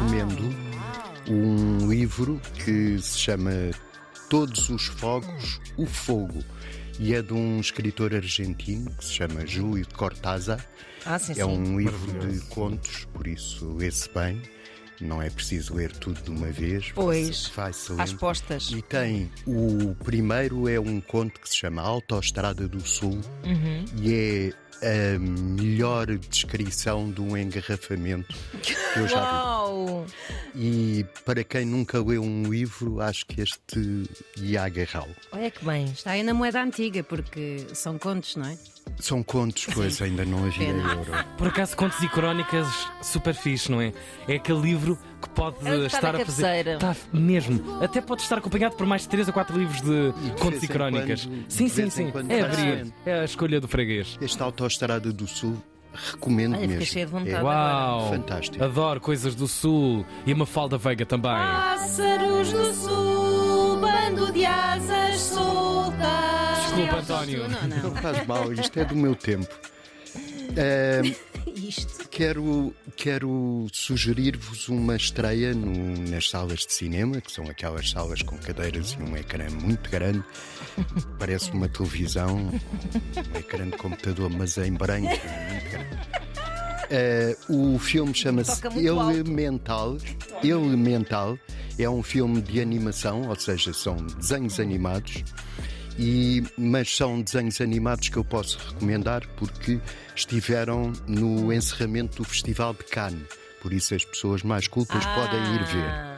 recomendo 0.00 0.54
um 1.28 1.88
livro 1.90 2.40
que 2.64 2.98
se 3.00 3.18
chama 3.18 3.50
Todos 4.30 4.68
os 4.70 4.86
Fogos, 4.86 5.60
o 5.76 5.84
Fogo. 5.86 6.42
E 6.98 7.14
é 7.14 7.20
de 7.22 7.32
um 7.34 7.60
escritor 7.60 8.14
argentino 8.14 8.90
que 8.92 9.04
se 9.04 9.12
chama 9.14 9.46
Júlio 9.46 9.86
Cortázar. 9.94 10.64
Ah, 11.04 11.18
sim, 11.18 11.32
É 11.32 11.36
sim. 11.36 11.42
um 11.44 11.78
livro 11.78 12.26
de 12.28 12.40
contos, 12.46 13.06
por 13.12 13.26
isso 13.26 13.74
lê-se 13.76 14.08
bem. 14.14 14.40
Não 15.00 15.20
é 15.22 15.30
preciso 15.30 15.74
ler 15.74 15.92
tudo 15.92 16.20
de 16.22 16.30
uma 16.30 16.48
vez. 16.48 16.92
Pois, 16.94 17.46
Vai-se 17.56 17.92
Às 17.98 18.12
postas. 18.12 18.70
E 18.70 18.82
tem 18.82 19.30
o 19.46 19.94
primeiro 20.04 20.68
é 20.68 20.78
um 20.80 21.00
conto 21.00 21.40
que 21.40 21.48
se 21.48 21.56
chama 21.56 21.80
Autoestrada 21.82 22.66
do 22.68 22.80
Sul 22.86 23.18
Uhum. 23.44 23.84
e 24.02 24.14
é 24.14 24.52
a 24.82 25.18
melhor 25.18 26.06
descrição 26.06 27.10
de 27.10 27.20
um 27.20 27.36
engarrafamento 27.36 28.34
que 28.62 28.74
eu 28.98 29.08
já 29.08 29.20
Uau! 29.20 30.06
vi. 30.54 31.00
E 31.00 31.06
para 31.24 31.44
quem 31.44 31.64
nunca 31.64 32.02
leu 32.02 32.22
um 32.22 32.44
livro, 32.44 33.00
acho 33.00 33.26
que 33.26 33.40
este 33.40 34.04
ia 34.38 34.64
agarrá-lo. 34.64 35.14
Olha 35.32 35.50
que 35.50 35.64
bem. 35.64 35.84
Está 35.86 36.12
aí 36.12 36.22
na 36.22 36.34
moeda 36.34 36.62
antiga, 36.62 37.02
porque 37.02 37.66
são 37.72 37.98
contos, 37.98 38.36
não 38.36 38.46
é? 38.46 38.58
São 38.98 39.22
contos, 39.22 39.66
pois 39.72 40.00
ainda 40.02 40.24
não 40.24 40.46
havia 40.46 40.68
euro. 40.68 41.12
Por 41.38 41.48
acaso, 41.48 41.76
contos 41.76 42.02
e 42.02 42.08
crónicas 42.08 42.66
super 43.02 43.34
fixe, 43.34 43.70
não 43.70 43.80
é? 43.80 43.92
É 44.26 44.34
aquele 44.36 44.60
livro 44.60 44.98
que 45.20 45.28
pode 45.30 45.56
É 45.58 45.70
que 45.78 45.86
está 45.86 45.98
estar 45.98 46.16
a 46.16 46.24
fazer. 46.24 46.66
Está 46.66 46.96
mesmo. 47.12 47.82
Até 47.82 48.00
pode 48.00 48.22
estar 48.22 48.38
acompanhado 48.38 48.74
por 48.76 48.86
mais 48.86 49.02
de 49.02 49.08
3 49.08 49.28
ou 49.28 49.34
4 49.34 49.58
livros 49.58 49.80
de 49.82 50.12
contos 50.40 50.62
e 50.62 50.68
crónicas. 50.68 51.24
quando- 51.26 51.44
sim, 51.48 51.68
sim, 51.68 51.90
sim. 51.90 52.12
É 52.28 52.40
abrir. 52.42 52.92
É 53.06 53.20
a 53.20 53.24
escolha 53.24 53.60
do 53.60 53.68
freguês. 53.68 54.18
Esta 54.20 54.44
Autoestrada 54.44 55.12
do 55.12 55.26
Sul 55.26 55.56
recomendo 55.92 56.52
fiquei 56.52 56.68
mesmo. 56.68 56.84
cheia 56.86 57.04
de 57.06 57.12
vontade. 57.12 57.34
É 57.36 57.42
Uau! 57.42 58.08
fantástico. 58.10 58.64
Adoro 58.64 59.00
coisas 59.00 59.34
do 59.34 59.46
Sul 59.48 60.06
e 60.24 60.32
a 60.32 60.36
Mafalda 60.36 60.78
Veiga 60.78 61.04
também. 61.04 61.32
Pássaros 61.32 62.52
do 62.52 62.72
sul, 62.74 63.76
bando 63.80 64.32
de 64.32 64.44
asas 64.46 65.20
soltas. 65.20 66.00
Desculpa, 66.64 66.96
António. 66.96 67.48
Não, 67.48 67.68
não. 67.68 67.82
Não 67.90 67.96
faz 67.96 68.26
mal, 68.26 68.52
isto 68.52 68.78
é 68.78 68.84
do 68.84 68.94
meu 68.94 69.14
tempo. 69.16 69.48
Ahm, 70.50 71.14
Isto. 71.56 72.08
Quero, 72.08 72.74
quero 72.96 73.66
sugerir-vos 73.72 74.68
uma 74.68 74.96
estreia 74.96 75.54
no- 75.54 75.96
nas 76.10 76.28
salas 76.28 76.60
de 76.60 76.72
cinema, 76.72 77.20
que 77.20 77.30
são 77.32 77.44
aquelas 77.48 77.90
salas 77.90 78.22
com 78.22 78.36
cadeiras 78.38 78.96
e 78.98 79.02
um 79.02 79.16
ecrã 79.16 79.48
muito 79.50 79.88
grande. 79.90 80.22
Parece 81.18 81.50
uma 81.52 81.68
televisão, 81.68 82.50
um 83.34 83.38
ecrã 83.38 83.68
de 83.68 83.76
computador, 83.76 84.28
mas 84.30 84.58
em 84.58 84.72
branco. 84.72 85.08
Eh, 86.90 87.36
o 87.48 87.78
filme 87.78 88.12
chama-se 88.14 88.66
alto. 88.66 88.78
Elemental. 88.80 89.96
Elemental 90.42 91.38
é 91.78 91.88
um 91.88 92.02
filme 92.02 92.42
de 92.42 92.60
animação, 92.60 93.28
ou 93.28 93.36
seja, 93.36 93.72
são 93.72 93.96
desenhos 93.96 94.58
animados. 94.58 95.22
E, 96.02 96.42
mas 96.56 96.96
são 96.96 97.20
desenhos 97.20 97.60
animados 97.60 98.08
que 98.08 98.16
eu 98.16 98.24
posso 98.24 98.58
recomendar 98.58 99.26
porque 99.36 99.78
estiveram 100.16 100.92
no 101.06 101.52
encerramento 101.52 102.16
do 102.16 102.24
Festival 102.24 102.72
de 102.72 102.84
Cannes. 102.84 103.22
Por 103.60 103.70
isso 103.72 103.94
as 103.94 104.02
pessoas 104.04 104.42
mais 104.42 104.66
cultas 104.66 105.04
podem 105.04 105.38
ir 105.54 105.64
ver. 105.64 105.84
Ah, 105.84 106.16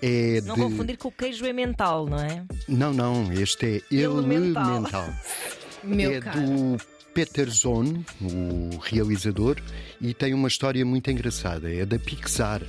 É 0.00 0.40
Não 0.40 0.54
de... 0.54 0.62
confundir 0.62 0.96
com 0.96 1.08
o 1.08 1.12
queijo 1.12 1.44
é 1.44 1.52
mental, 1.52 2.06
não 2.06 2.18
é? 2.18 2.42
Não, 2.66 2.94
não, 2.94 3.30
este 3.34 3.84
é 3.90 3.94
Elemental. 3.94 4.70
Elemental. 4.70 5.14
Meu 5.84 6.12
é 6.12 6.20
caro. 6.20 6.40
do 6.40 6.76
Peter 7.12 7.50
Zone, 7.50 8.06
o 8.22 8.78
realizador, 8.78 9.56
e 10.00 10.14
tem 10.14 10.32
uma 10.32 10.48
história 10.48 10.82
muito 10.86 11.10
engraçada. 11.10 11.70
É 11.70 11.84
da 11.84 11.98
Pixar, 11.98 12.62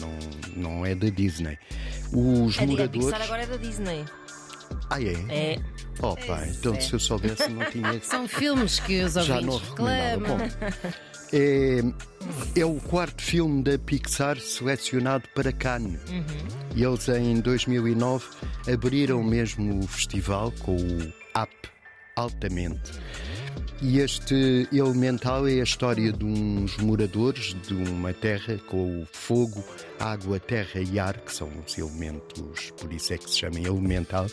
não, 0.00 0.62
não 0.62 0.86
é 0.86 0.94
da 0.94 1.08
Disney. 1.08 1.58
Os 2.12 2.56
A, 2.58 2.62
a 2.62 2.66
moradores. 2.66 3.06
Pixar 3.06 3.22
agora 3.22 3.42
é 3.42 3.46
da 3.46 3.56
Disney. 3.56 4.04
Ah, 4.90 5.02
é? 5.02 5.12
É. 5.28 5.58
Oh, 6.00 6.14
pá, 6.14 6.46
então 6.46 6.80
se 6.80 6.92
eu 6.94 6.98
soubesse, 6.98 7.48
não 7.48 7.64
tinha. 7.70 8.00
São 8.02 8.26
filmes 8.28 8.80
que 8.80 9.02
os 9.02 9.14
Já 9.14 9.40
não 9.40 9.54
ouvintes 9.54 9.68
recomendava. 9.68 10.36
reclamam. 10.36 10.48
Bom, 10.48 10.92
é, 11.32 11.80
é 12.60 12.64
o 12.64 12.76
quarto 12.76 13.22
filme 13.22 13.62
da 13.62 13.78
Pixar 13.78 14.38
selecionado 14.40 15.28
para 15.34 15.52
Cannes. 15.52 16.00
E 16.74 16.82
eles, 16.84 17.08
em 17.08 17.40
2009, 17.40 18.24
abriram 18.72 19.22
mesmo 19.22 19.80
o 19.80 19.86
festival 19.86 20.52
com 20.60 20.76
o 20.76 20.98
Up 21.40 21.52
Altamente. 22.16 22.92
E 23.80 24.00
este 24.00 24.68
Elemental 24.72 25.46
é 25.46 25.60
a 25.60 25.62
história 25.62 26.12
de 26.12 26.24
uns 26.24 26.76
moradores 26.78 27.54
de 27.66 27.74
uma 27.74 28.12
terra 28.12 28.58
com 28.66 29.02
o 29.02 29.06
fogo, 29.12 29.62
água, 30.00 30.40
terra 30.40 30.80
e 30.80 30.98
ar, 30.98 31.16
que 31.18 31.32
são 31.32 31.48
os 31.64 31.78
elementos, 31.78 32.72
por 32.72 32.92
isso 32.92 33.12
é 33.12 33.18
que 33.18 33.30
se 33.30 33.38
chama 33.38 33.60
Elemental, 33.60 34.26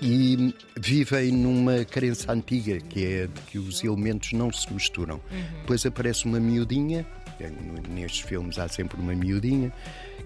e 0.00 0.54
vivem 0.78 1.32
numa 1.32 1.84
crença 1.84 2.32
antiga 2.32 2.78
que 2.80 3.04
é 3.04 3.26
de 3.26 3.40
que 3.42 3.58
os 3.58 3.84
elementos 3.84 4.32
não 4.32 4.52
se 4.52 4.72
misturam. 4.72 5.20
Depois 5.60 5.84
aparece 5.84 6.24
uma 6.24 6.40
miudinha, 6.40 7.06
é, 7.38 7.50
nestes 7.88 8.20
filmes 8.20 8.58
há 8.58 8.68
sempre 8.68 9.00
uma 9.00 9.14
miudinha, 9.14 9.72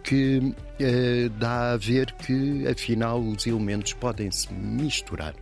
que 0.02 0.54
eh, 0.78 1.30
dá 1.38 1.72
a 1.72 1.76
ver 1.76 2.12
que 2.12 2.66
afinal 2.68 3.20
os 3.20 3.46
elementos 3.46 3.94
podem 3.94 4.30
se 4.30 4.52
misturar. 4.52 5.34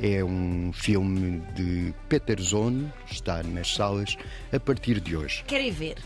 É 0.00 0.24
um 0.24 0.72
filme 0.72 1.40
de 1.54 1.94
Peter 2.08 2.40
Zone, 2.40 2.90
está 3.10 3.42
nas 3.42 3.74
salas 3.74 4.16
a 4.52 4.58
partir 4.60 5.00
de 5.00 5.16
hoje. 5.16 5.44
Querem 5.46 5.70
ver? 5.70 5.96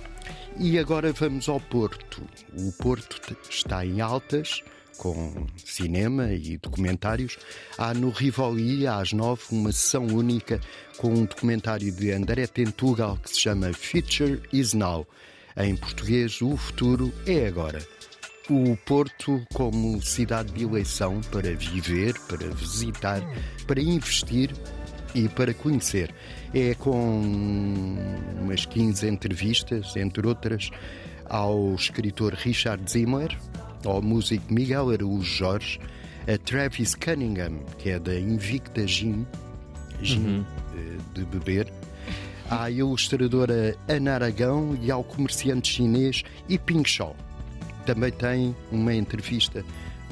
E 0.58 0.78
agora 0.78 1.12
vamos 1.12 1.48
ao 1.48 1.60
Porto. 1.60 2.22
O 2.58 2.72
Porto 2.72 3.36
está 3.48 3.84
em 3.84 4.00
altas, 4.00 4.62
com 4.96 5.46
cinema 5.56 6.32
e 6.32 6.56
documentários. 6.58 7.38
Há 7.78 7.94
no 7.94 8.10
Rivoli, 8.10 8.86
às 8.86 9.12
nove, 9.12 9.42
uma 9.50 9.72
sessão 9.72 10.06
única 10.06 10.60
com 10.98 11.08
um 11.08 11.24
documentário 11.24 11.92
de 11.92 12.10
André 12.12 12.46
Tentugal 12.46 13.16
que 13.18 13.30
se 13.30 13.40
chama 13.40 13.72
Future 13.72 14.40
is 14.52 14.72
Now. 14.72 15.06
Em 15.56 15.76
português, 15.76 16.40
o 16.42 16.56
futuro 16.56 17.12
é 17.26 17.46
agora. 17.46 17.78
O 18.48 18.76
Porto 18.84 19.42
como 19.52 20.00
cidade 20.02 20.52
de 20.52 20.64
eleição 20.64 21.20
para 21.32 21.54
viver, 21.54 22.14
para 22.28 22.46
visitar, 22.48 23.20
para 23.66 23.80
investir 23.80 24.52
e 25.14 25.28
para 25.28 25.54
conhecer. 25.54 26.14
É 26.54 26.74
com 26.74 27.22
umas 28.40 28.66
15 28.66 29.08
entrevistas, 29.08 29.96
entre 29.96 30.26
outras, 30.26 30.70
ao 31.24 31.74
escritor 31.74 32.34
Richard 32.34 32.88
Zimmer, 32.90 33.36
ao 33.84 34.00
músico 34.00 34.52
Miguel 34.52 34.90
Araújo 34.90 35.22
Jorge, 35.22 35.80
a 36.26 36.38
Travis 36.38 36.94
Cunningham, 36.94 37.60
que 37.78 37.90
é 37.90 37.98
da 37.98 38.18
Invicta 38.18 38.86
Gin, 38.86 39.26
gin 40.02 40.44
eh, 40.74 40.96
de 41.14 41.24
beber, 41.24 41.72
à 42.50 42.70
ilustradora 42.70 43.76
Ana 43.88 44.14
Aragão 44.14 44.76
e 44.80 44.90
ao 44.90 45.04
comerciante 45.04 45.74
chinês 45.74 46.22
Yiping 46.50 46.84
Shaw. 46.84 47.14
Também 47.84 48.10
tem 48.10 48.56
uma 48.72 48.94
entrevista 48.94 49.64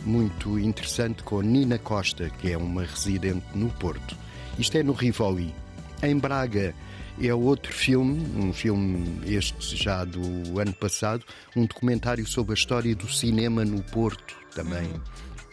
muito 0.05 0.59
interessante 0.59 1.23
com 1.23 1.41
Nina 1.41 1.79
Costa, 1.79 2.31
que 2.31 2.53
é 2.53 2.57
uma 2.57 2.83
residente 2.85 3.45
no 3.55 3.69
Porto. 3.71 4.17
Isto 4.59 4.79
é 4.79 4.83
no 4.83 4.93
Rivoli. 4.93 5.55
Em 6.03 6.19
Braga 6.19 6.75
é 7.21 7.33
outro 7.33 7.73
filme, 7.73 8.21
um 8.37 8.53
filme 8.53 9.21
este 9.27 9.77
já 9.77 10.05
do 10.05 10.59
ano 10.59 10.73
passado, 10.73 11.25
um 11.57 11.67
documentário 11.67 12.27
sobre 12.27 12.53
a 12.53 12.55
história 12.55 12.95
do 12.95 13.11
cinema 13.11 13.65
no 13.65 13.83
Porto 13.83 14.37
também. 14.55 14.89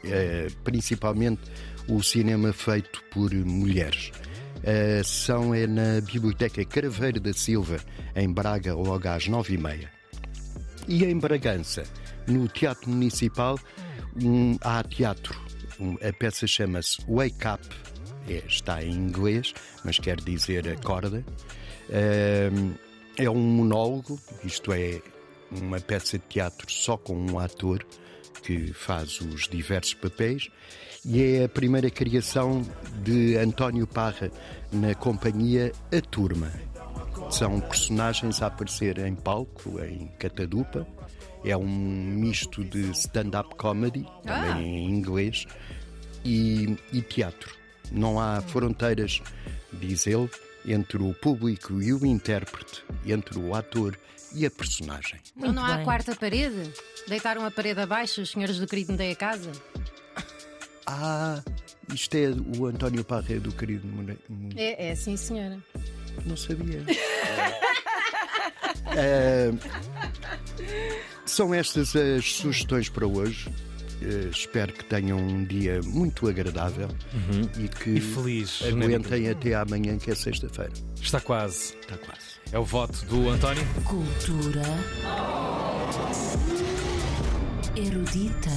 Eh, 0.03 0.47
principalmente 0.63 1.41
o 1.87 2.01
cinema 2.01 2.51
feito 2.51 3.03
por 3.11 3.31
mulheres. 3.33 4.11
A 4.63 5.03
sessão 5.03 5.53
é 5.53 5.67
na 5.67 6.01
Biblioteca 6.01 6.63
Craveiro 6.65 7.19
da 7.19 7.33
Silva, 7.33 7.77
em 8.15 8.31
Braga, 8.31 8.73
logo 8.73 9.07
às 9.07 9.27
nove 9.27 9.55
e 9.55 9.57
meia. 9.57 9.91
E 10.87 11.03
em 11.03 11.17
Bragança, 11.17 11.83
no 12.27 12.47
Teatro 12.47 12.89
Municipal, 12.89 13.59
um, 14.21 14.57
há 14.61 14.83
teatro. 14.83 15.39
Um, 15.79 15.95
a 16.07 16.11
peça 16.13 16.47
chama-se 16.47 16.97
Wake 17.07 17.47
Up, 17.47 17.67
é, 18.27 18.43
está 18.47 18.83
em 18.83 18.91
inglês, 18.91 19.53
mas 19.83 19.99
quer 19.99 20.19
dizer 20.19 20.67
acorda. 20.69 21.23
Ahm, 21.89 22.73
é 23.17 23.29
um 23.29 23.39
monólogo, 23.39 24.19
isto 24.43 24.71
é, 24.71 25.01
uma 25.51 25.79
peça 25.79 26.17
de 26.17 26.25
teatro 26.27 26.71
só 26.71 26.97
com 26.97 27.15
um 27.15 27.37
ator 27.39 27.85
que 28.43 28.73
faz 28.73 29.19
os 29.21 29.47
diversos 29.47 29.93
papéis 29.93 30.49
e 31.05 31.21
é 31.21 31.43
a 31.45 31.49
primeira 31.49 31.89
criação 31.89 32.61
de 33.03 33.35
António 33.37 33.87
Parra 33.87 34.31
na 34.71 34.93
companhia 34.95 35.71
A 35.91 36.01
Turma. 36.01 36.51
São 37.29 37.59
personagens 37.59 38.41
a 38.41 38.47
aparecer 38.47 38.99
em 38.99 39.15
palco, 39.15 39.79
em 39.83 40.07
catadupa. 40.19 40.87
É 41.43 41.57
um 41.57 41.67
misto 41.67 42.63
de 42.63 42.91
stand-up 42.91 43.55
comedy, 43.55 44.05
também 44.23 44.77
em 44.77 44.89
inglês, 44.89 45.47
e, 46.23 46.77
e 46.93 47.01
teatro. 47.01 47.60
Não 47.91 48.19
há 48.19 48.41
fronteiras, 48.41 49.21
diz 49.73 50.07
ele, 50.07 50.29
entre 50.65 50.97
o 51.01 51.13
público 51.13 51.81
e 51.81 51.93
o 51.93 52.05
intérprete, 52.05 52.83
entre 53.05 53.37
o 53.37 53.53
ator 53.55 53.97
e 54.33 54.45
a 54.45 54.51
personagem. 54.51 55.19
Então 55.35 55.47
Muito 55.49 55.55
não 55.55 55.65
há 55.65 55.75
bem. 55.75 55.85
quarta 55.85 56.15
parede? 56.15 56.71
Deitaram 57.07 57.45
a 57.45 57.51
parede 57.51 57.81
abaixo, 57.81 58.21
os 58.21 58.31
senhores 58.31 58.57
do 58.59 58.67
querido 58.67 58.91
Mudei 58.93 59.11
a 59.11 59.15
Casa? 59.15 59.51
Ah, 60.85 61.41
isto 61.93 62.15
é 62.15 62.29
o 62.57 62.65
António 62.65 63.03
Parra 63.03 63.39
do 63.39 63.51
querido 63.51 63.87
More... 63.87 64.17
É, 64.55 64.89
é 64.89 64.95
sim, 64.95 65.15
senhora. 65.17 65.57
Não 66.25 66.35
sabia. 66.37 66.83
Eh, 68.95 69.51
são 71.25 71.53
estas 71.53 71.95
as 71.95 72.33
sugestões 72.33 72.89
para 72.89 73.07
hoje. 73.07 73.49
Eh, 74.01 74.29
espero 74.31 74.73
que 74.73 74.83
tenham 74.85 75.17
um 75.19 75.43
dia 75.45 75.79
muito 75.85 76.27
agradável 76.27 76.87
e 77.59 77.67
que 77.67 77.91
E 77.91 78.01
feliz. 78.01 78.61
aguentem 78.63 79.29
até 79.29 79.53
amanhã, 79.53 79.97
que 79.97 80.09
é 80.11 80.15
sexta-feira. 80.15 80.71
Está 80.99 81.19
quase. 81.19 81.75
Está 81.81 81.97
quase. 81.97 82.21
É 82.51 82.57
o 82.59 82.63
voto 82.65 83.05
do 83.05 83.29
António. 83.29 83.63
Cultura 83.85 84.63
erudita. 87.75 88.49